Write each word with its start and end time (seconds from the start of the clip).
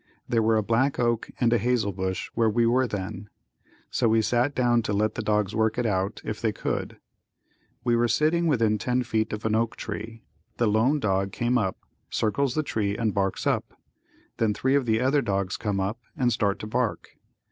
There 0.27 0.41
were 0.41 0.57
a 0.57 0.63
black 0.63 0.97
oak 0.97 1.29
and 1.39 1.53
hazel 1.53 1.91
bush 1.91 2.31
where 2.33 2.49
we 2.49 2.65
were 2.65 2.87
then, 2.87 3.29
so 3.91 4.09
we 4.09 4.23
sat 4.23 4.55
down 4.55 4.81
to 4.81 4.93
let 4.93 5.13
the 5.13 5.21
dogs 5.21 5.53
work 5.55 5.77
it 5.77 5.85
out 5.85 6.21
if 6.25 6.41
they 6.41 6.51
could. 6.51 6.97
We 7.83 7.95
were 7.95 8.07
sitting 8.07 8.47
within 8.47 8.79
10 8.79 9.03
feet 9.03 9.31
of 9.31 9.45
an 9.45 9.53
oak 9.53 9.75
tree, 9.75 10.23
the 10.57 10.65
lone 10.65 10.99
dog 10.99 11.31
came 11.31 11.55
up, 11.55 11.77
circles 12.09 12.55
the 12.55 12.63
tree 12.63 12.97
and 12.97 13.13
barks 13.13 13.45
up, 13.45 13.79
then 14.37 14.55
three 14.55 14.73
of 14.73 14.87
the 14.87 14.99
other 14.99 15.21
dogs 15.21 15.55
come 15.55 15.79
up 15.79 16.01
and 16.17 16.33
start 16.33 16.57
to 16.61 16.67
bark. 16.67 17.11